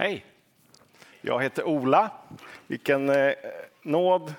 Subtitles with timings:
[0.00, 0.24] Hej!
[1.20, 2.10] Jag heter Ola.
[2.66, 3.32] Vilken eh,
[3.82, 4.34] nåd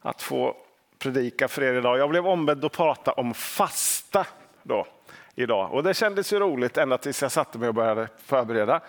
[0.00, 0.56] att få
[0.98, 1.98] predika för er idag.
[1.98, 4.26] Jag blev ombedd att prata om fasta
[4.62, 4.86] då,
[5.34, 5.72] idag.
[5.72, 8.80] Och det kändes ju roligt ända tills jag satte mig och började förbereda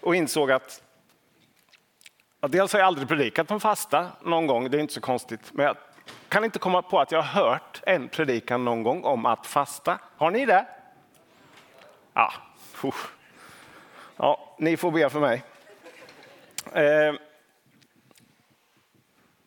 [0.00, 0.82] och insåg att
[2.40, 5.50] ja, dels har jag aldrig predikat om fasta någon gång, det är inte så konstigt.
[5.52, 5.76] Men jag
[6.28, 9.98] kan inte komma på att jag har hört en predikan någon gång om att fasta.
[10.16, 10.66] Har ni det?
[12.14, 12.32] Ja,
[14.16, 15.42] ja ni får be för mig.
[16.72, 17.14] Eh,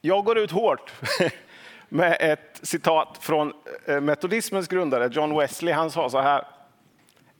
[0.01, 0.91] jag går ut hårt
[1.89, 3.53] med ett citat från
[3.85, 5.73] eh, metodismens grundare John Wesley.
[5.73, 6.47] Han sa så här.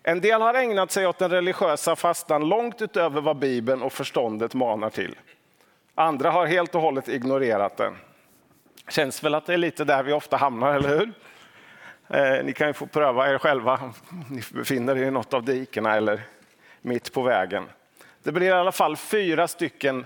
[0.04, 4.54] En del har ägnat sig åt den religiösa fastan långt utöver vad Bibeln och förståndet
[4.54, 5.16] manar till.
[5.96, 7.96] Andra har helt och hållet ignorerat den.
[8.90, 11.14] Känns väl att det är lite där vi ofta hamnar, eller hur?
[12.08, 13.94] Eh, ni kan ju få pröva er själva om
[14.30, 16.22] ni befinner er i något av dikena eller
[16.84, 17.70] mitt på vägen.
[18.24, 20.06] Det blir i alla fall fyra stycken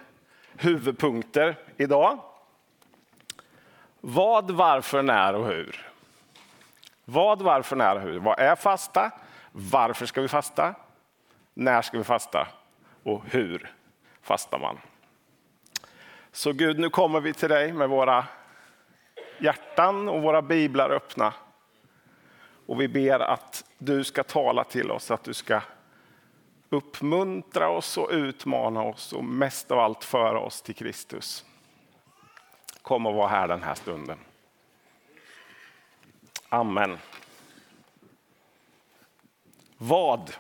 [0.58, 2.20] huvudpunkter idag.
[4.01, 5.88] Vad, varför, när och hur?
[7.05, 8.20] Vad, varför, när och hur?
[8.20, 9.12] Vad är fasta?
[9.51, 10.76] Varför ska vi fasta?
[11.54, 12.48] När ska vi fasta?
[13.04, 13.73] Och hur
[14.21, 14.77] fastar man?
[16.32, 18.26] Så Gud, nu kommer vi till dig med våra
[19.38, 21.34] hjärtan och våra biblar öppna.
[22.66, 25.62] Och vi ber att du ska tala till oss, att du ska
[26.70, 31.46] uppmuntra oss och utmana oss och mest av allt föra oss till Kristus.
[32.82, 34.18] Kom och var här den här stunden.
[36.49, 36.98] Amen.
[39.77, 40.32] Vad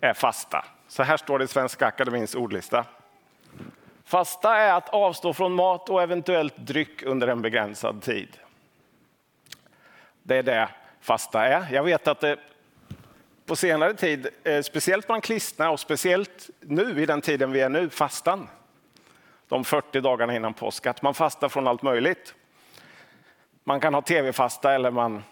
[0.00, 0.64] är fasta?
[0.88, 2.84] Så här står det i Svenska Akademins ordlista.
[4.04, 8.38] Fasta är att avstå från mat och eventuellt dryck under en begränsad tid.
[10.22, 10.68] Det är det
[11.00, 11.74] fasta är.
[11.74, 12.38] Jag vet att det
[13.46, 17.68] på senare tid, eh, speciellt bland kristna och speciellt nu i den tiden vi är
[17.68, 18.48] nu, fastan.
[19.48, 22.34] De 40 dagarna innan påsk, att man fastar från allt möjligt.
[23.64, 25.22] Man kan ha tv-fasta eller man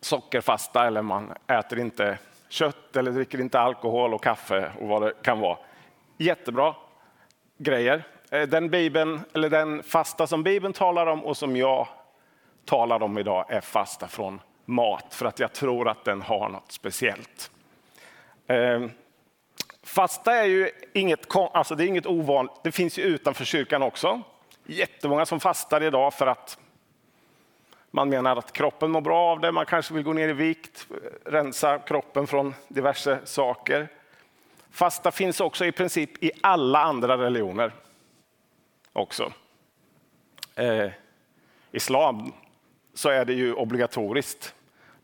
[0.00, 5.12] sockerfasta eller man äter inte kött eller dricker inte alkohol och kaffe och vad det
[5.22, 5.58] kan vara.
[6.16, 6.74] Jättebra
[7.58, 8.02] grejer.
[8.30, 11.88] Eh, den, Bibeln, eller den fasta som Bibeln talar om och som jag
[12.64, 16.72] talar om idag är fasta från mat för att jag tror att den har något
[16.72, 17.50] speciellt.
[18.46, 18.90] Ehm,
[19.82, 24.22] fasta är ju inget, alltså det är inget ovanligt, det finns ju utanför kyrkan också.
[24.66, 26.58] Jättemånga som fastar idag för att
[27.90, 30.86] man menar att kroppen mår bra av det, man kanske vill gå ner i vikt,
[31.24, 33.88] rensa kroppen från diverse saker.
[34.70, 37.72] Fasta finns också i princip i alla andra religioner
[38.92, 39.32] också.
[40.54, 40.90] Eh,
[41.72, 42.32] islam
[42.94, 44.54] så är det ju obligatoriskt.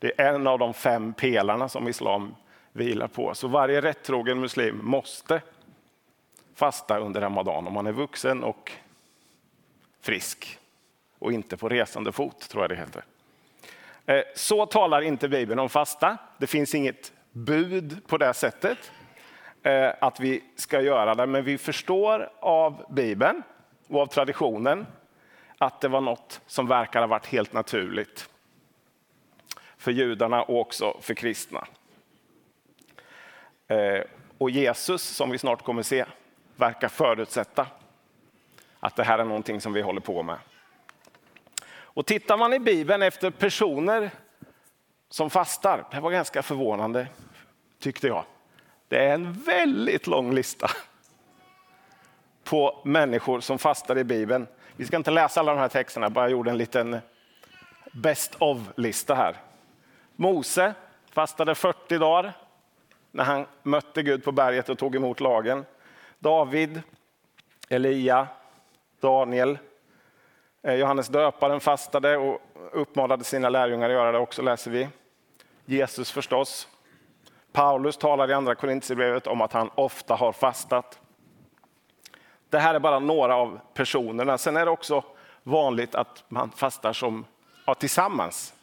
[0.03, 2.35] Det är en av de fem pelarna som islam
[2.71, 3.35] vilar på.
[3.35, 5.41] Så varje rättrogen muslim måste
[6.55, 8.71] fasta under ramadan om man är vuxen och
[10.01, 10.59] frisk
[11.19, 13.03] och inte på resande fot, tror jag det heter.
[14.05, 16.17] Eh, så talar inte Bibeln om fasta.
[16.37, 18.91] Det finns inget bud på det sättet
[19.63, 23.43] eh, att vi ska göra det, men vi förstår av Bibeln
[23.87, 24.85] och av traditionen
[25.57, 28.29] att det var något som verkar ha varit helt naturligt
[29.83, 31.67] för judarna och också för kristna.
[33.67, 34.03] Eh,
[34.37, 36.05] och Jesus, som vi snart kommer se,
[36.55, 37.67] verkar förutsätta
[38.79, 40.37] att det här är någonting som vi håller på med.
[41.69, 44.11] Och tittar man i Bibeln efter personer
[45.09, 47.07] som fastar, det var ganska förvånande
[47.79, 48.25] tyckte jag.
[48.87, 50.69] Det är en väldigt lång lista
[52.43, 54.47] på människor som fastar i Bibeln.
[54.75, 56.99] Vi ska inte läsa alla de här texterna, bara gjorde en liten
[57.93, 59.52] best of-lista här.
[60.15, 60.73] Mose
[61.11, 62.33] fastade 40 dagar
[63.11, 65.65] när han mötte Gud på berget och tog emot lagen.
[66.19, 66.81] David,
[67.69, 68.27] Elia,
[68.99, 69.57] Daniel,
[70.61, 72.41] eh, Johannes döparen fastade och
[72.71, 74.89] uppmanade sina lärjungar att göra det också, läser vi.
[75.65, 76.67] Jesus förstås.
[77.51, 80.99] Paulus talar i andra Korintierbrevet om att han ofta har fastat.
[82.49, 84.37] Det här är bara några av personerna.
[84.37, 85.03] Sen är det också
[85.43, 87.25] vanligt att man fastar som,
[87.65, 88.53] ja, tillsammans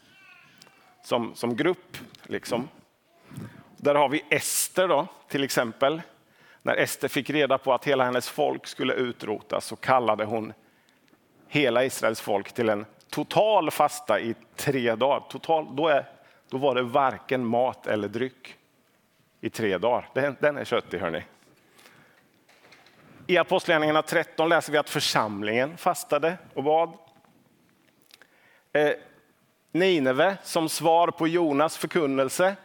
[1.02, 1.96] som, som grupp.
[2.22, 2.68] Liksom.
[3.76, 6.02] Där har vi Ester då, till exempel.
[6.62, 10.52] När Ester fick reda på att hela hennes folk skulle utrotas så kallade hon
[11.48, 15.20] hela Israels folk till en total fasta i tre dagar.
[15.28, 16.08] Total, då, är,
[16.48, 18.56] då var det varken mat eller dryck
[19.40, 20.08] i tre dagar.
[20.14, 21.24] Den, den är köttig hörni.
[23.26, 26.92] I Apostlagärningarna 13 läser vi att församlingen fastade och bad.
[28.72, 28.90] Eh,
[29.72, 32.56] Nineve som svar på Jonas förkunnelse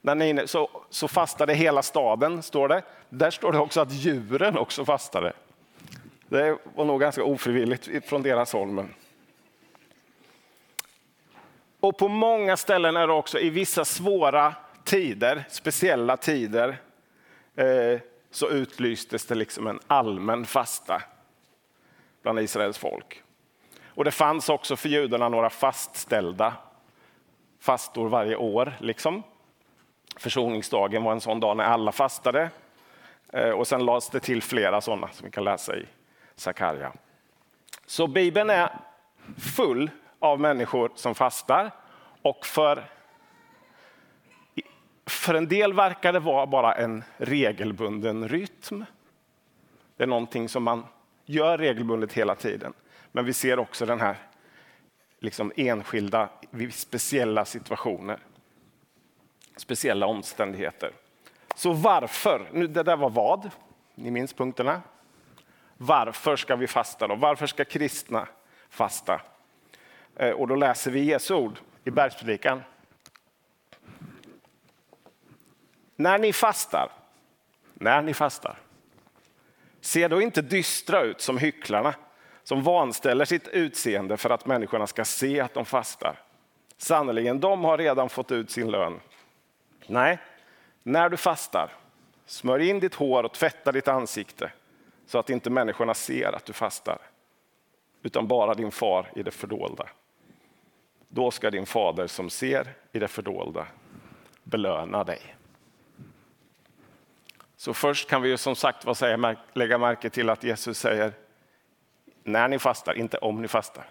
[0.00, 2.82] När Nineve, så, så fastade hela staden, står det.
[3.08, 5.32] Där står det också att djuren också fastade.
[6.28, 8.68] Det var nog ganska ofrivilligt från deras håll.
[8.68, 8.94] Men...
[11.80, 14.54] Och på många ställen är det också i vissa svåra
[14.84, 16.76] tider, speciella tider,
[17.56, 18.00] eh,
[18.30, 21.02] så utlystes det liksom en allmän fasta
[22.22, 23.22] bland Israels folk.
[23.94, 26.52] Och det fanns också för judarna några fastställda
[27.60, 28.72] fastor varje år.
[28.78, 29.22] Liksom.
[30.16, 32.50] Försoningsdagen var en sån dag när alla fastade.
[33.32, 35.86] Eh, och sen lades det till flera sådana som vi kan läsa i
[36.36, 36.92] Sakarja.
[37.86, 38.70] Så Bibeln är
[39.38, 41.70] full av människor som fastar
[42.22, 42.84] och för,
[45.06, 48.84] för en del verkar det vara bara en regelbunden rytm.
[49.96, 50.86] Det är någonting som man
[51.24, 52.72] gör regelbundet hela tiden.
[53.12, 54.16] Men vi ser också den här
[55.18, 56.28] liksom enskilda,
[56.72, 58.18] speciella situationer.
[59.56, 60.92] Speciella omständigheter.
[61.54, 62.48] Så varför?
[62.52, 63.50] Nu, det där var vad?
[63.94, 64.82] Ni minns punkterna?
[65.76, 67.08] Varför ska vi fasta?
[67.08, 67.14] Då?
[67.14, 68.28] Varför ska kristna
[68.70, 69.20] fasta?
[70.16, 72.62] Eh, och då läser vi Jesu ord i bergspredikan.
[75.96, 76.92] När ni fastar,
[77.74, 78.58] när ni fastar,
[79.80, 81.94] se då inte dystra ut som hycklarna
[82.42, 86.20] som vanställer sitt utseende för att människorna ska se att de fastar.
[86.76, 89.00] Sannerligen, de har redan fått ut sin lön.
[89.86, 90.18] Nej,
[90.82, 91.72] när du fastar,
[92.26, 94.52] smörj in ditt hår och tvätta ditt ansikte
[95.06, 96.98] så att inte människorna ser att du fastar,
[98.02, 99.88] utan bara din far i det fördolda.
[101.08, 103.66] Då ska din fader som ser i det fördolda
[104.42, 105.36] belöna dig.
[107.56, 111.12] Så först kan vi ju som sagt vad säga, lägga märke till att Jesus säger
[112.24, 113.84] när ni fastar, inte om ni fastar.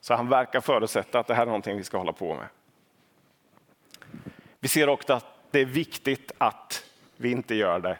[0.00, 2.46] Så han verkar förutsätta att det här är någonting vi ska hålla på med.
[4.60, 6.84] Vi ser också att det är viktigt att
[7.16, 7.98] vi inte gör det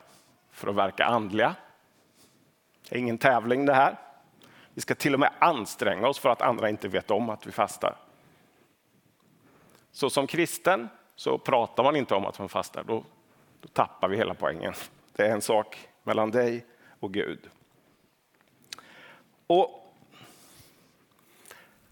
[0.50, 1.54] för att verka andliga.
[2.88, 3.96] Det är ingen tävling det här.
[4.74, 7.52] Vi ska till och med anstränga oss för att andra inte vet om att vi
[7.52, 7.96] fastar.
[9.92, 12.84] Så som kristen så pratar man inte om att man fastar.
[12.84, 13.04] Då,
[13.60, 14.74] då tappar vi hela poängen.
[15.12, 16.64] Det är en sak mellan dig
[17.00, 17.50] och Gud.
[19.46, 19.82] Och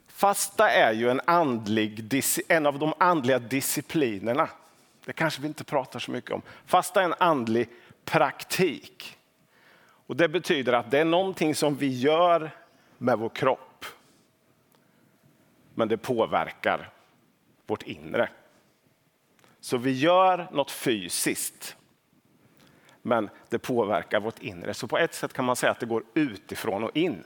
[0.06, 4.48] Fasta är ju en, andlig, en av de andliga disciplinerna.
[5.04, 6.42] Det kanske vi inte pratar så mycket om.
[6.66, 7.68] Fasta är en andlig
[8.04, 9.18] praktik.
[10.06, 12.50] Och Det betyder att det är någonting som vi gör
[12.98, 13.84] med vår kropp.
[15.74, 16.90] Men det påverkar
[17.66, 18.28] vårt inre.
[19.60, 21.76] Så vi gör något fysiskt,
[23.02, 24.74] men det påverkar vårt inre.
[24.74, 27.24] Så på ett sätt kan man säga att det går utifrån och in.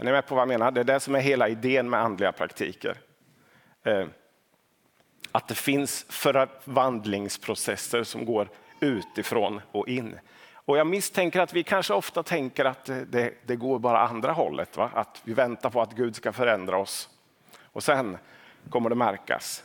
[0.00, 0.70] Är ni med på vad jag menar?
[0.70, 2.96] Det är det som är hela idén med andliga praktiker.
[3.82, 4.06] Eh,
[5.32, 8.48] att det finns förvandlingsprocesser som går
[8.80, 10.18] utifrån och in.
[10.52, 14.76] Och jag misstänker att vi kanske ofta tänker att det, det går bara andra hållet.
[14.76, 14.90] Va?
[14.94, 17.08] Att vi väntar på att Gud ska förändra oss
[17.62, 18.18] och sen
[18.70, 19.64] kommer det märkas.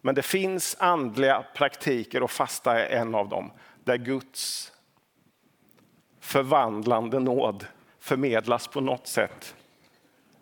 [0.00, 3.52] Men det finns andliga praktiker och fasta är en av dem
[3.84, 4.72] där Guds
[6.20, 7.66] förvandlande nåd
[8.00, 9.54] förmedlas på något sätt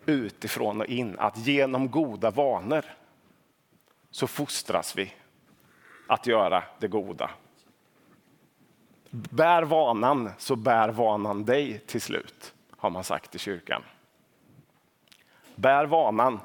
[0.05, 1.19] utifrån och in.
[1.19, 2.85] Att genom goda vanor
[4.11, 5.13] så fostras vi
[6.07, 7.31] att göra det goda.
[9.09, 13.83] Bär vanan så bär vanan dig till slut, har man sagt i kyrkan.
[15.55, 16.39] Bär vanan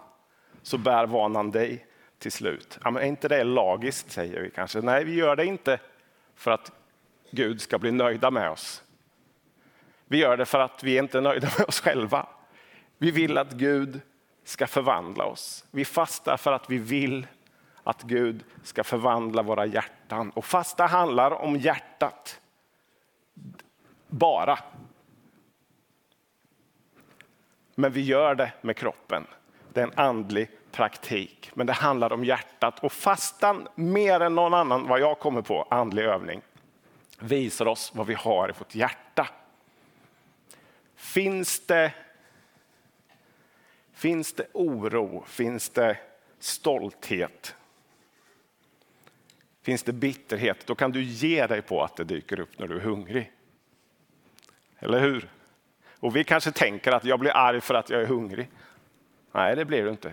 [0.62, 1.87] så bär vanan dig
[2.18, 2.78] till slut.
[2.85, 4.80] Ja, men är inte det lagiskt, säger vi kanske.
[4.80, 5.80] Nej, vi gör det inte
[6.35, 6.73] för att
[7.30, 8.84] Gud ska bli nöjda med oss.
[10.14, 12.26] Vi gör det för att vi inte är nöjda med oss själva.
[12.99, 14.00] Vi vill att Gud
[14.44, 15.64] ska förvandla oss.
[15.71, 17.26] Vi fastar för att vi vill
[17.85, 20.30] att Gud ska förvandla våra hjärtan.
[20.30, 22.40] Och fasta handlar om hjärtat.
[24.09, 24.59] Bara.
[27.75, 29.26] Men vi gör det med kroppen.
[29.73, 31.50] Det är en andlig praktik.
[31.54, 32.85] Men det handlar om hjärtat.
[32.85, 36.42] Och fastan, mer än någon annan vad jag kommer på, andlig övning,
[37.18, 39.28] visar oss vad vi har i vårt hjärta.
[41.04, 41.92] Finns det,
[43.92, 45.25] finns det oro?
[45.26, 45.99] Finns det
[46.38, 47.56] stolthet?
[49.62, 50.66] Finns det bitterhet?
[50.66, 53.32] Då kan du ge dig på att det dyker upp när du är hungrig.
[54.78, 55.28] Eller hur?
[56.00, 58.50] Och vi kanske tänker att jag blir arg för att jag är hungrig.
[59.32, 60.12] Nej, det blir du inte.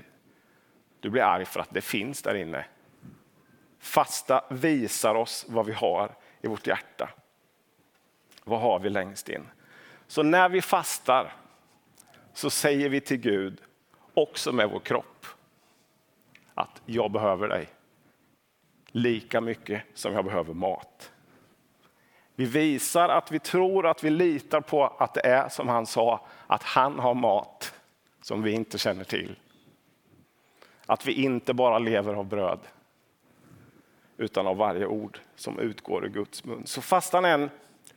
[0.99, 2.65] Du blir arg för att det finns där inne.
[3.79, 7.09] Fasta visar oss vad vi har i vårt hjärta.
[8.43, 9.47] Vad har vi längst in?
[10.11, 11.33] Så när vi fastar
[12.33, 13.61] så säger vi till Gud,
[14.13, 15.25] också med vår kropp,
[16.53, 17.69] att jag behöver dig.
[18.87, 21.11] lika mycket som jag behöver mat.
[22.35, 26.27] Vi visar att vi tror att vi litar på att det är som han sa,
[26.47, 27.73] att han har mat
[28.21, 29.35] som vi inte känner till.
[30.85, 32.59] Att vi inte bara lever av bröd,
[34.17, 36.63] utan av varje ord som utgår ur Guds mun.
[36.65, 37.49] Så fastan är en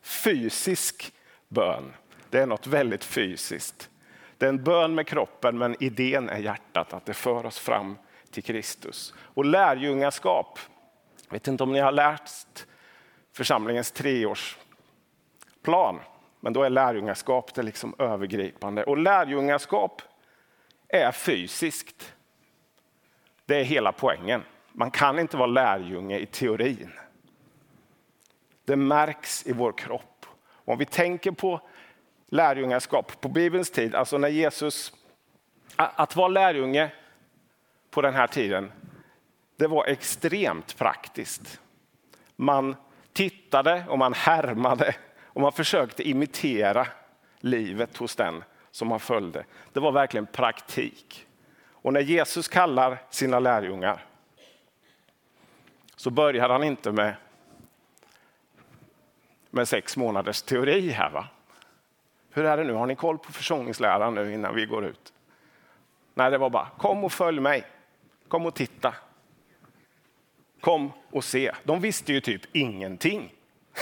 [0.03, 1.13] fysisk
[1.49, 1.93] bön.
[2.35, 3.91] Det är något väldigt fysiskt.
[4.39, 7.99] Det är en bön med kroppen, men idén är hjärtat, att det för oss fram
[8.31, 9.15] till Kristus.
[9.19, 10.59] Och lärjungaskap,
[11.27, 12.31] jag vet inte om ni har lärt
[13.33, 16.01] församlingens treårsplan,
[16.41, 18.85] men då är lärjungaskap det liksom övergripande.
[18.85, 20.03] Och lärjungaskap
[20.89, 22.15] är fysiskt.
[23.47, 24.43] Det är hela poängen.
[24.73, 26.93] Man kan inte vara lärjunge i teorin.
[28.65, 30.27] Det märks i vår kropp.
[30.65, 31.61] Om vi tänker på
[32.27, 34.93] lärjungaskap på Bibelns tid, alltså när Jesus...
[35.77, 36.91] Att vara lärjunge
[37.91, 38.73] på den här tiden,
[39.57, 41.61] det var extremt praktiskt.
[42.37, 42.77] Man
[43.13, 46.87] tittade och man härmade och man försökte imitera
[47.41, 49.45] livet hos den som man följde.
[49.73, 51.27] Det var verkligen praktik.
[51.69, 54.05] Och när Jesus kallar sina lärjungar
[55.97, 57.15] så börjar han inte med,
[59.51, 61.11] med sex månaders teori här.
[61.11, 61.29] Va?
[62.37, 65.13] Hur är det nu, har ni koll på försoningsläran nu innan vi går ut?
[66.15, 67.65] Nej, det var bara kom och följ mig.
[68.29, 68.95] Kom och titta.
[70.61, 71.53] Kom och se.
[71.65, 73.35] De visste ju typ ingenting.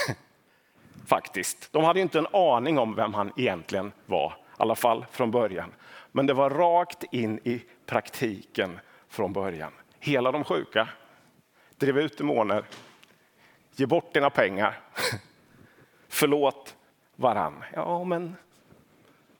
[1.05, 1.73] Faktiskt.
[1.73, 5.31] De hade ju inte en aning om vem han egentligen var, i alla fall från
[5.31, 5.73] början.
[6.11, 9.71] Men det var rakt in i praktiken från början.
[9.99, 10.89] Hela de sjuka,
[11.77, 12.65] driv ut demoner,
[13.75, 14.79] ge bort dina pengar,
[16.07, 16.75] förlåt
[17.15, 17.63] varann.
[17.73, 18.35] Ja, men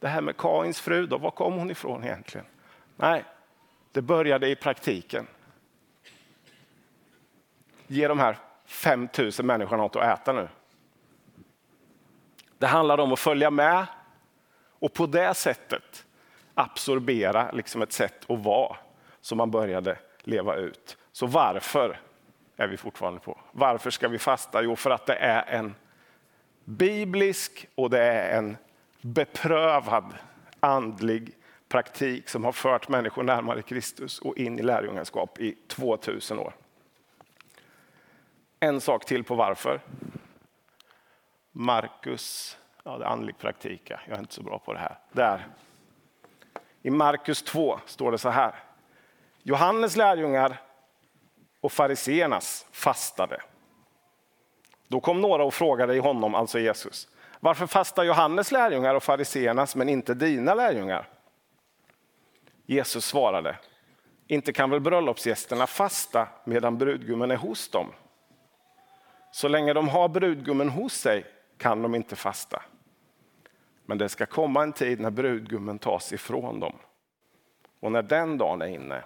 [0.03, 2.45] det här med Kains fru, då, var kom hon ifrån egentligen?
[2.95, 3.24] Nej,
[3.91, 5.27] det började i praktiken.
[7.88, 10.48] Ge de här 5 000 människorna något att äta nu.
[12.57, 13.86] Det handlar om att följa med
[14.79, 16.05] och på det sättet
[16.53, 18.77] absorbera liksom ett sätt att vara
[19.22, 20.98] som man började leva ut.
[21.12, 22.00] Så varför
[22.57, 23.39] är vi fortfarande på?
[23.51, 24.62] Varför ska vi fasta?
[24.62, 25.75] Jo, för att det är en
[26.65, 28.57] biblisk och det är en
[29.03, 30.13] beprövad
[30.60, 36.53] andlig praktik som har fört människor närmare Kristus och in i lärjungaskap i 2000 år.
[38.60, 39.81] En sak till på varför.
[41.51, 45.00] Markus, ja det är andlig praktik, jag är inte så bra på det här.
[45.12, 45.48] Där.
[46.81, 48.55] I Markus 2 står det så här.
[49.43, 50.62] Johannes lärjungar
[51.62, 53.41] och fariseernas fastade.
[54.88, 57.07] Då kom några och frågade honom, alltså Jesus,
[57.43, 61.09] varför fastar Johannes lärjungar och fariseernas men inte dina lärjungar?
[62.65, 63.57] Jesus svarade,
[64.27, 67.91] inte kan väl bröllopsgästerna fasta medan brudgummen är hos dem?
[69.31, 71.25] Så länge de har brudgummen hos sig
[71.57, 72.63] kan de inte fasta.
[73.85, 76.75] Men det ska komma en tid när brudgummen tas ifrån dem.
[77.79, 79.03] Och när den dagen är inne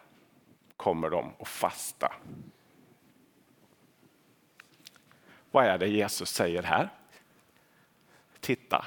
[0.75, 2.13] kommer de att fasta.
[5.51, 6.89] Vad är det Jesus säger här?
[8.47, 8.85] Titta.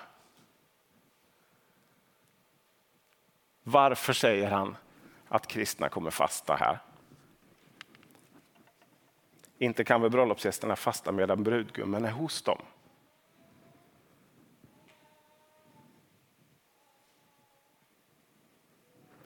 [3.63, 4.77] Varför säger han
[5.29, 6.79] att kristna kommer fasta här?
[9.59, 12.59] Inte kan väl bröllopsgästerna fasta medan brudgummen är hos dem?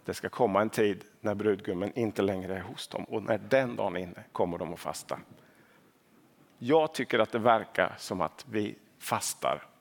[0.05, 3.76] Det ska komma en tid när brudgummen inte längre är hos dem och när den
[3.76, 5.19] dagen är inne kommer de att fasta.
[6.59, 9.74] Jag tycker att det verkar som att vi fastar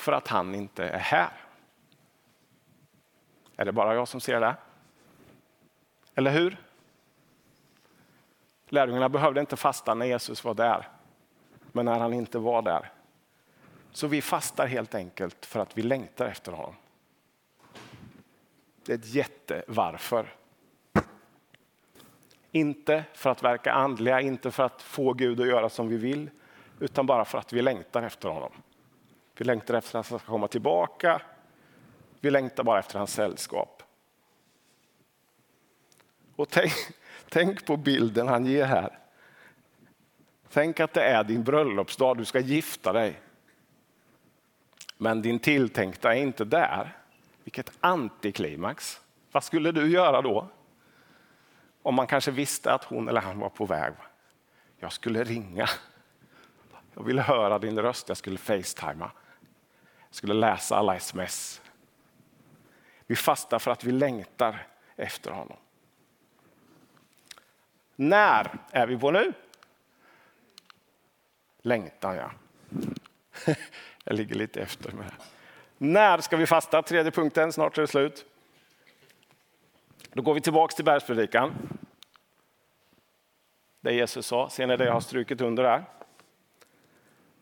[0.00, 1.32] för att han inte är här.
[3.56, 4.56] Är det bara jag som ser det?
[6.14, 6.56] Eller hur?
[8.68, 10.88] Lärjungarna behövde inte fasta när Jesus var där,
[11.72, 12.92] men när han inte var där.
[13.92, 16.74] Så vi fastar helt enkelt för att vi längtar efter honom.
[18.84, 20.34] Det är ett jättevarför.
[22.52, 26.30] Inte för att verka andliga, inte för att få Gud att göra som vi vill,
[26.78, 28.52] utan bara för att vi längtar efter honom.
[29.40, 31.22] Vi längtar efter att han ska komma tillbaka.
[32.20, 33.82] Vi längtar bara efter hans sällskap.
[36.36, 36.72] Och tänk,
[37.28, 38.98] tänk på bilden han ger här.
[40.50, 43.20] Tänk att det är din bröllopsdag, du ska gifta dig.
[44.96, 46.96] Men din tilltänkta är inte där.
[47.44, 49.00] Vilket antiklimax.
[49.32, 50.48] Vad skulle du göra då?
[51.82, 53.92] Om man kanske visste att hon eller han var på väg.
[54.78, 55.68] Jag skulle ringa.
[56.94, 59.10] Jag ville höra din röst, jag skulle facetima.
[60.10, 61.60] Skulle läsa alla sms.
[63.06, 65.56] Vi fastar för att vi längtar efter honom.
[67.96, 69.32] När är vi på nu?
[71.62, 72.30] Längtan, ja.
[74.04, 75.24] Jag ligger lite efter med det.
[75.78, 76.82] När ska vi fasta?
[76.82, 78.24] Tredje punkten, snart är det slut.
[80.12, 81.52] Då går vi tillbaka till bergspredikan.
[83.80, 85.84] Det Jesus sa, ser ni det jag har strukit under där?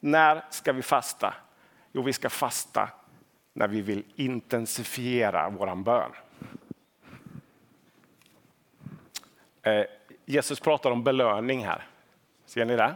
[0.01, 1.35] När ska vi fasta?
[1.93, 2.91] Jo, vi ska fasta
[3.53, 6.11] när vi vill intensifiera våran bön.
[9.63, 9.85] Eh,
[10.25, 11.87] Jesus pratar om belöning här.
[12.47, 12.95] Ser ni det?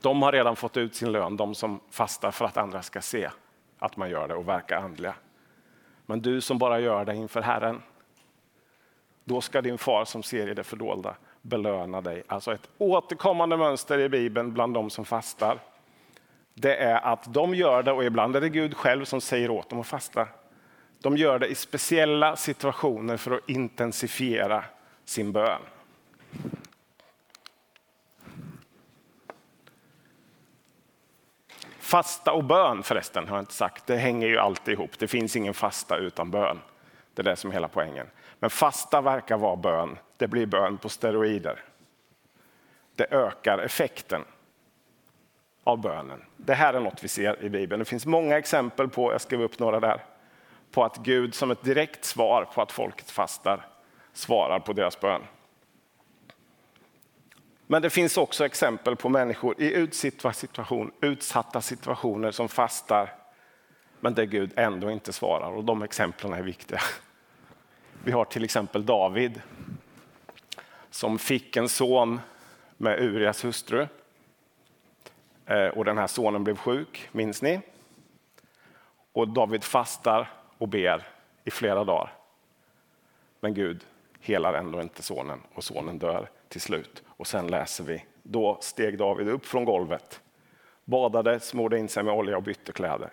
[0.00, 3.30] De har redan fått ut sin lön, de som fastar för att andra ska se
[3.78, 5.14] att man gör det och verka andliga.
[6.06, 7.82] Men du som bara gör det inför Herren,
[9.24, 12.22] då ska din far som ser i det fördolda belöna dig.
[12.26, 15.58] Alltså ett återkommande mönster i Bibeln bland de som fastar.
[16.58, 19.70] Det är att de gör det, och ibland är det Gud själv som säger åt
[19.70, 20.28] dem att fasta.
[21.00, 24.64] De gör det i speciella situationer för att intensifiera
[25.04, 25.60] sin bön.
[31.78, 34.98] Fasta och bön förresten har jag inte sagt, det hänger ju alltid ihop.
[34.98, 36.60] Det finns ingen fasta utan bön.
[37.14, 38.06] Det är det som är hela poängen.
[38.38, 39.98] Men fasta verkar vara bön.
[40.16, 41.64] Det blir bön på steroider.
[42.94, 44.24] Det ökar effekten
[45.66, 46.22] av bönen.
[46.36, 47.78] Det här är något vi ser i Bibeln.
[47.78, 50.04] Det finns många exempel på, jag skrev upp några där,
[50.70, 53.66] på att Gud som ett direkt svar på att folket fastar
[54.12, 55.22] svarar på deras bön.
[57.66, 63.14] Men det finns också exempel på människor i utsatta, situation, utsatta situationer som fastar
[64.00, 65.50] men där Gud ändå inte svarar.
[65.50, 66.80] Och de exemplen är viktiga.
[68.04, 69.42] Vi har till exempel David
[70.90, 72.20] som fick en son
[72.76, 73.86] med Urias hustru.
[75.46, 77.60] Eh, och den här sonen blev sjuk, minns ni?
[79.12, 81.06] Och David fastar och ber
[81.44, 82.12] i flera dagar.
[83.40, 83.84] Men Gud
[84.20, 87.02] helar ändå inte sonen och sonen dör till slut.
[87.06, 90.20] Och sen läser vi, då steg David upp från golvet,
[90.84, 93.10] badade, smorde in sig med olja och bytte kläder.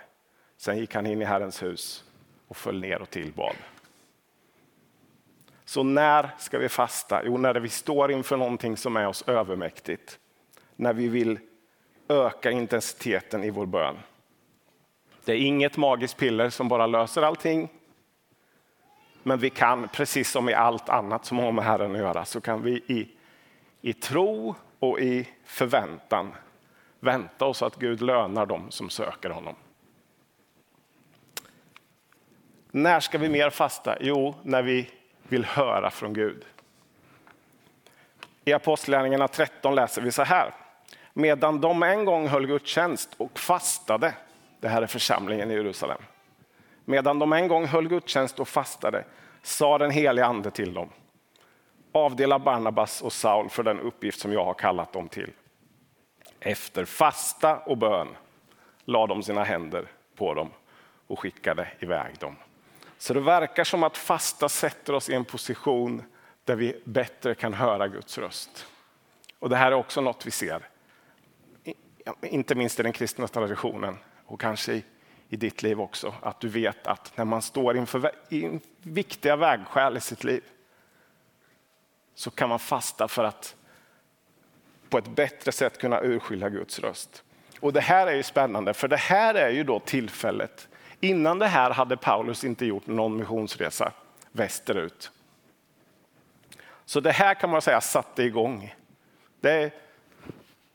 [0.58, 2.04] Sen gick han in i Herrens hus
[2.48, 3.56] och föll ner och tillbad.
[5.66, 7.22] Så när ska vi fasta?
[7.26, 10.20] Jo, när vi står inför någonting som är oss övermäktigt.
[10.76, 11.40] När vi vill
[12.08, 13.98] öka intensiteten i vår bön.
[15.26, 17.70] Det är inget magiskt piller som bara löser allting.
[19.24, 22.42] Men vi kan, precis som i allt annat som har med Herren att göra, så
[22.42, 23.12] kan vi i,
[23.82, 26.32] i tro och i förväntan
[27.00, 29.56] vänta oss att Gud lönar dem som söker honom.
[32.72, 33.98] När ska vi mer fasta?
[34.00, 34.90] Jo, när vi
[35.24, 36.46] vill höra från Gud.
[38.46, 40.54] I Apostlagärningarna 13 läser vi så här.
[41.14, 44.14] Medan de en gång höll gudstjänst och fastade,
[44.60, 46.02] det här är församlingen i Jerusalem.
[46.86, 49.06] Medan de en gång höll gudstjänst och fastade
[49.42, 50.90] sa den helige ande till dem.
[51.92, 55.32] Avdela Barnabas och Saul för den uppgift som jag har kallat dem till.
[56.40, 58.08] Efter fasta och bön
[58.86, 60.50] lade de sina händer på dem
[61.08, 62.36] och skickade iväg dem.
[62.98, 66.04] Så det verkar som att fasta sätter oss i en position
[66.44, 68.68] där vi bättre kan höra Guds röst.
[69.40, 70.62] Och det här är också något vi ser,
[72.22, 74.84] inte minst i den kristna traditionen och kanske i,
[75.30, 79.98] i ditt liv också, att du vet att när man står inför in viktiga vägskäl
[79.98, 80.44] i sitt liv
[82.16, 83.56] så kan man fasta för att
[84.90, 87.24] på ett bättre sätt kunna urskilja Guds röst.
[87.60, 90.68] Och det här är ju spännande, för det här är ju då tillfället
[91.04, 93.92] Innan det här hade Paulus inte gjort någon missionsresa
[94.32, 95.12] västerut.
[96.86, 98.76] Så det här kan man säga satte igång.
[99.42, 99.74] Det,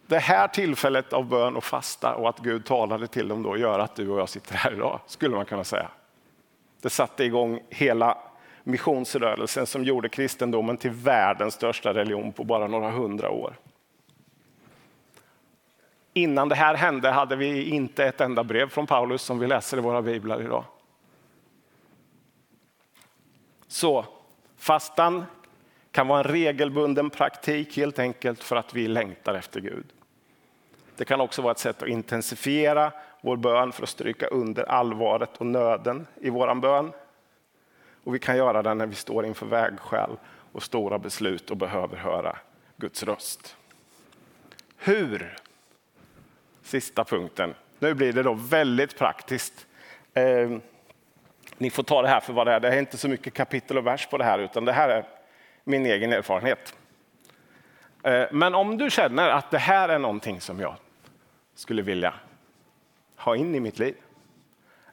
[0.09, 3.79] det här tillfället av bön och fasta och att Gud talade till dem då gör
[3.79, 5.91] att du och jag sitter här idag, skulle man kunna säga.
[6.83, 8.19] Det satte igång hela
[8.65, 13.55] missionsrörelsen som gjorde kristendomen till världens största religion på bara några hundra år.
[16.13, 19.77] Innan det här hände hade vi inte ett enda brev från Paulus som vi läser
[19.77, 20.65] i våra biblar idag.
[23.67, 24.05] Så
[24.57, 25.25] fastan
[25.91, 29.87] kan vara en regelbunden praktik helt enkelt för att vi längtar efter Gud.
[30.99, 35.37] Det kan också vara ett sätt att intensifiera vår bön för att stryka under allvaret
[35.37, 36.93] och nöden i vår bön.
[38.05, 40.11] Och vi kan göra det när vi står inför vägskäl
[40.53, 42.37] och stora beslut och behöver höra
[42.77, 43.57] Guds röst.
[44.77, 45.37] Hur
[46.63, 47.55] sista punkten.
[47.79, 49.67] Nu blir det då väldigt praktiskt.
[50.15, 50.51] Eh,
[51.59, 52.61] ni får ta det här för vad det är.
[52.61, 55.05] Det är inte så mycket kapitel och vers på det här, utan det här är
[55.65, 56.75] min egen erfarenhet.
[58.03, 60.75] Eh, men om du känner att det här är någonting som jag
[61.59, 62.15] skulle vilja
[63.17, 63.95] ha in i mitt liv.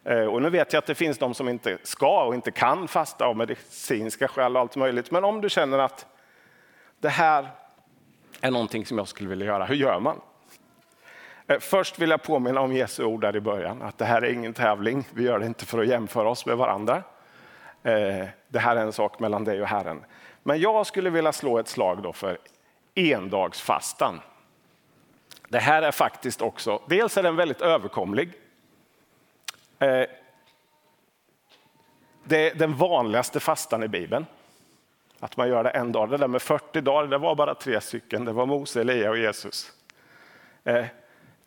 [0.04, 2.88] Eh, och nu vet jag att det finns de som inte ska och inte kan
[2.88, 5.12] fasta av medicinska skäl och allt möjligt.
[5.12, 6.06] Men om du känner att
[6.99, 7.49] det här
[8.41, 9.65] är någonting som jag skulle vilja göra.
[9.65, 10.21] Hur gör man?
[11.47, 14.34] Eh, först vill jag påminna om Jesu ord där i början, att det här är
[14.34, 15.08] ingen tävling.
[15.13, 17.04] Vi gör det inte för att jämföra oss med varandra.
[17.84, 20.06] Eh, det här är en sak mellan dig och Herren.
[20.43, 22.38] Men jag skulle vilja slå ett slag då för
[22.95, 24.21] endagsfastan.
[25.49, 28.34] Det här är faktiskt också, dels är den väldigt överkomlig.
[29.79, 30.03] Eh,
[32.23, 34.25] det är den vanligaste fastan i Bibeln.
[35.19, 36.10] Att man gör det en dag.
[36.10, 38.25] Det där med 40 dagar, det var bara tre stycken.
[38.25, 39.71] Det var Mose, Elia och Jesus.
[40.63, 40.86] Eh,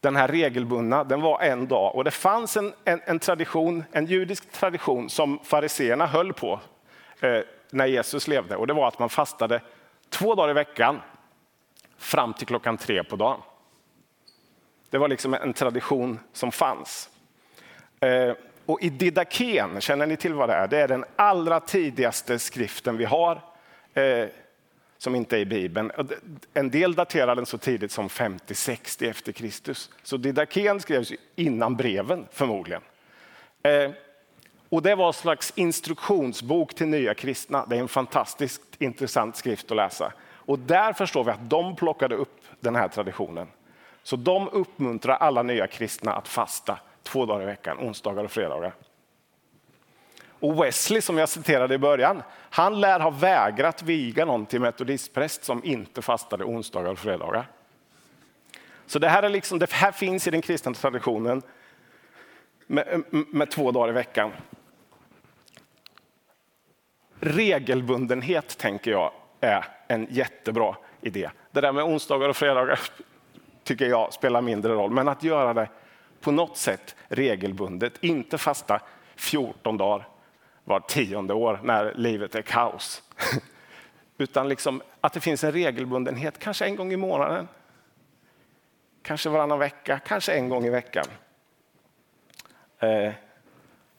[0.01, 1.95] den här regelbundna, den var en dag.
[1.95, 6.61] Och det fanns en, en, en tradition, en judisk tradition som fariseerna höll på
[7.21, 8.57] eh, när Jesus levde.
[8.57, 9.61] Och det var att man fastade
[10.09, 11.01] två dagar i veckan
[11.97, 13.41] fram till klockan tre på dagen.
[14.91, 17.11] Det var liksom en tradition som fanns.
[18.01, 18.33] Eh,
[18.67, 20.69] och i Didaken, känner ni till vad det är?
[20.69, 23.43] Det är den allra tidigaste skriften vi har
[23.95, 24.27] eh,
[24.99, 25.93] som inte är i Bibeln.
[26.55, 29.91] En del daterar den så tidigt som 50-60 efter Kristus.
[30.03, 32.83] Så Didaken skrevs innan breven förmodligen.
[33.63, 33.91] Eh,
[34.69, 37.67] och det var en slags instruktionsbok till nya kristna.
[37.67, 40.13] Det är en fantastiskt intressant skrift att läsa.
[40.21, 43.47] Och där förstår vi att de plockade upp den här traditionen.
[44.09, 48.75] Så de uppmuntrar alla nya kristna att fasta två dagar i veckan, onsdagar och fredagar.
[50.41, 55.45] Och Wesley, som jag citerade i början, han lär ha vägrat viga någon till metodistpräst
[55.45, 57.51] som inte fastade onsdagar och fredagar.
[58.87, 61.43] Så det här, är liksom, det här finns i den kristna traditionen
[62.67, 64.33] med, med två dagar i veckan.
[67.21, 71.31] Regelbundenhet, tänker jag, är en jättebra idé.
[71.51, 72.81] Det där med onsdagar och fredagar
[73.69, 75.69] tycker jag spelar mindre roll, men att göra det
[76.21, 78.81] på något sätt regelbundet, inte fasta
[79.17, 80.09] 14 dagar
[80.65, 83.03] var tionde år när livet är kaos.
[84.19, 87.49] Utan liksom att det finns en regelbundenhet, kanske en gång i månaden.
[89.03, 91.05] Kanske varannan vecka, kanske en gång i veckan.
[92.79, 93.13] Eh,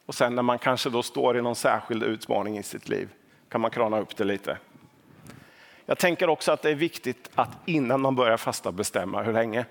[0.05, 3.09] och sen när man kanske då står i någon särskild utmaning i sitt liv
[3.49, 4.57] kan man krana upp det lite.
[5.89, 9.65] Jag tänker också att det är viktigt att innan man börjar fasta bestämma hur länge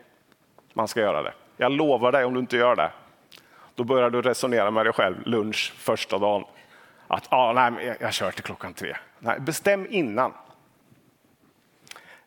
[0.72, 1.33] man ska göra det.
[1.57, 2.92] Jag lovar dig om du inte gör det,
[3.74, 6.44] då börjar du resonera med dig själv lunch första dagen.
[7.09, 8.96] Att ah, nej, jag, jag kör till klockan tre.
[9.18, 10.33] Nej, bestäm innan.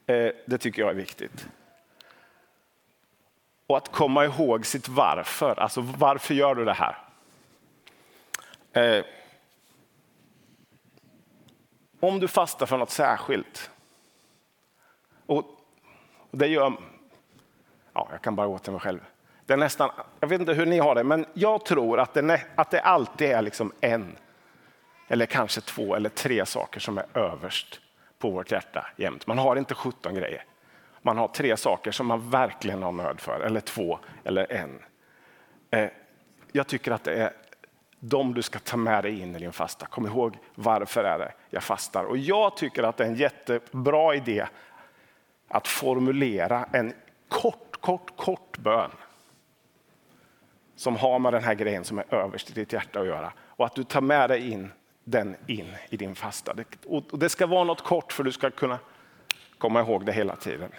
[0.05, 1.47] Eh, det tycker jag är viktigt.
[3.67, 5.59] Och att komma ihåg sitt varför.
[5.59, 6.97] Alltså varför gör du det här?
[8.73, 9.05] Eh,
[11.99, 13.71] om du fastar för något särskilt.
[15.25, 15.45] Och
[16.31, 16.73] det gör...
[17.93, 18.99] Ja, jag kan bara gå till mig själv.
[19.45, 22.41] Det är nästan, jag vet inte hur ni har det, men jag tror att det,
[22.55, 24.15] att det alltid är liksom en
[25.07, 27.79] eller kanske två eller tre saker som är överst
[28.19, 29.27] på vårt hjärta jämt.
[29.27, 30.45] Man har inte 17 grejer.
[31.01, 34.79] Man har tre saker som man verkligen har nöd för, eller två eller en.
[35.71, 35.89] Eh,
[36.51, 37.33] jag tycker att det är
[37.99, 39.85] de du ska ta med dig in i din fasta.
[39.85, 42.03] Kom ihåg varför är det jag fastar.
[42.03, 44.45] Och jag tycker att det är en jättebra idé
[45.51, 46.93] att formulera en
[47.27, 48.91] kort, kort, kort bön
[50.75, 53.33] som har med den här grejen som är överst i ditt hjärta att göra.
[53.39, 54.71] Och att du tar med dig in
[55.03, 56.53] den in i din fasta.
[56.87, 58.79] Och det ska vara något kort för du ska kunna
[59.57, 60.71] komma ihåg det hela tiden.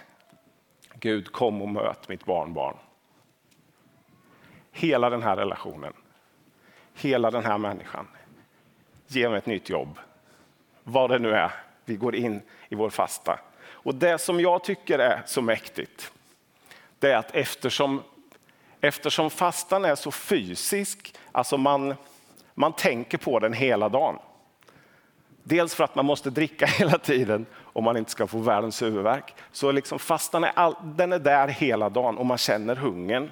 [0.94, 2.76] Gud, kom och möt mitt barnbarn.
[4.72, 5.92] Hela den här relationen,
[6.94, 8.08] hela den här människan.
[9.06, 9.98] Ge mig ett nytt jobb.
[10.85, 11.52] Vad det nu är,
[11.85, 13.38] vi går in i vår fasta.
[13.83, 16.12] Och det som jag tycker är så mäktigt,
[16.99, 18.03] det är att eftersom,
[18.81, 21.95] eftersom fastan är så fysisk, alltså man
[22.55, 24.18] man tänker på den hela dagen.
[25.42, 29.35] Dels för att man måste dricka hela tiden om man inte ska få världens huvudvärk.
[29.53, 33.31] Så liksom fastan är, all, den är där hela dagen och man känner hungern.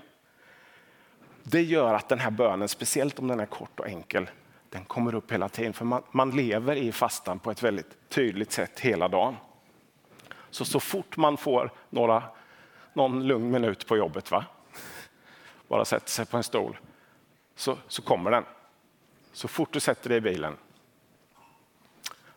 [1.43, 4.31] Det gör att den här bönen, speciellt om den är kort och enkel,
[4.71, 5.73] den kommer upp hela tiden.
[5.73, 9.37] För man, man lever i fastan på ett väldigt tydligt sätt hela dagen.
[10.51, 12.23] Så så fort man får några,
[12.93, 14.45] någon lugn minut på jobbet, va?
[15.71, 16.79] bara sätter sig på en stol,
[17.55, 18.45] så, så kommer den.
[19.33, 20.57] Så fort du sätter dig i bilen,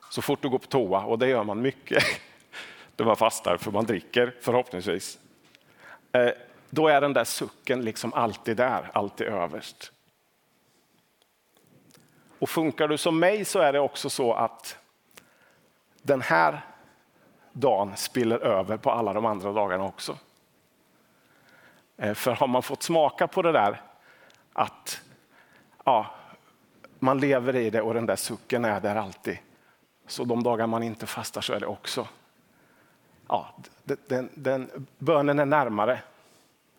[0.09, 2.03] så fort du går på toa, och det gör man mycket
[2.95, 5.19] då man fastar, för man dricker förhoppningsvis.
[6.11, 6.31] Eh,
[6.69, 9.91] då är den där sucken liksom alltid där, alltid överst.
[12.39, 14.77] Och funkar du som mig så är det också så att
[16.01, 16.61] den här
[17.53, 20.17] dagen spiller över på alla de andra dagarna också.
[21.97, 23.81] Eh, för har man fått smaka på det där
[24.53, 25.01] att
[25.83, 26.05] ja,
[26.99, 29.37] man lever i det och den där sucken är där alltid.
[30.07, 32.07] Så de dagar man inte fastar så är det också
[33.33, 35.99] ja, den, den, bönen är närmare.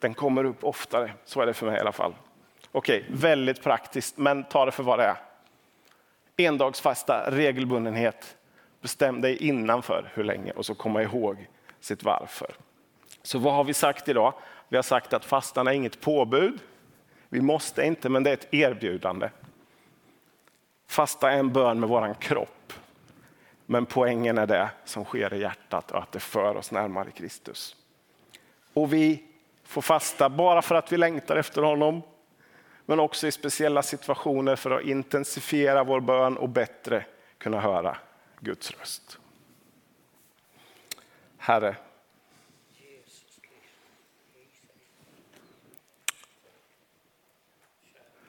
[0.00, 1.12] Den kommer upp oftare.
[1.24, 2.14] Så är det för mig i alla fall.
[2.72, 5.16] Okej, väldigt praktiskt, men ta det för vad det är.
[6.36, 8.36] Endagsfasta, regelbundenhet.
[8.84, 11.48] Bestäm dig innanför hur länge och så komma ihåg
[11.80, 12.54] sitt varför.
[13.22, 14.34] Så vad har vi sagt idag?
[14.68, 16.58] Vi har sagt att fastan är inget påbud.
[17.28, 19.28] Vi måste inte, men det är ett erbjudande.
[20.86, 22.72] Fasta är en bön med våran kropp.
[23.66, 27.76] Men poängen är det som sker i hjärtat och att det för oss närmare Kristus.
[28.74, 29.24] Och vi
[29.64, 32.02] får fasta bara för att vi längtar efter honom,
[32.86, 37.04] men också i speciella situationer för att intensifiera vår bön och bättre
[37.38, 37.96] kunna höra
[38.44, 39.18] Guds röst.
[41.36, 41.76] Herre,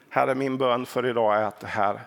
[0.08, 2.00] Herre, min bön för idag är att det här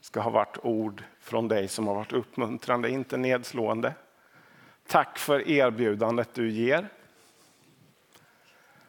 [0.00, 3.94] ska ha varit ord från dig som har varit uppmuntrande, inte nedslående.
[4.86, 6.88] Tack för erbjudandet du ger.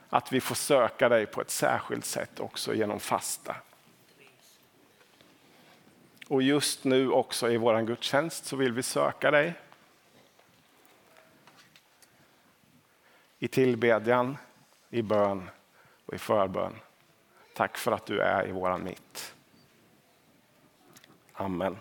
[0.09, 3.55] Att vi får söka dig på ett särskilt sätt också genom fasta.
[6.27, 9.53] Och just nu också i vår gudstjänst så vill vi söka dig.
[13.39, 14.37] I tillbedjan,
[14.89, 15.49] i bön
[16.05, 16.73] och i förbön.
[17.53, 19.35] Tack för att du är i våran mitt.
[21.33, 21.77] Amen.